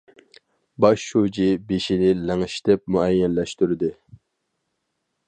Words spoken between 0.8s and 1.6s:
باش شۇجى